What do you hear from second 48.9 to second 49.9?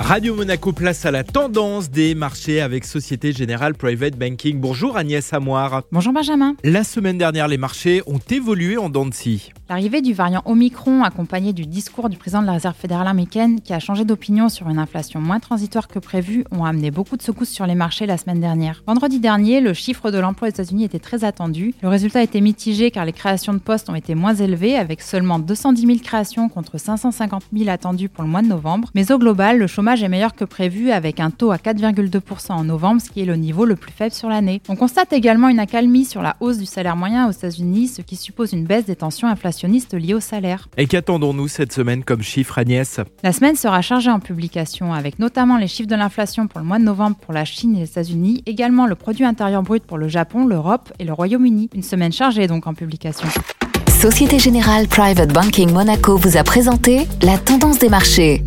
produit intérieur brut